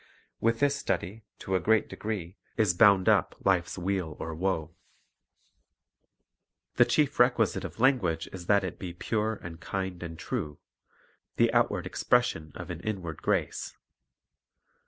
[0.39, 4.73] With this study, to a great degree, is bound up life's weal or woe.
[6.71, 9.59] Methods of Teaching 235 The chief requisite of language is that it be pure and
[9.61, 10.57] kind and true,—
[11.37, 13.77] "the outward expression of an inward grace."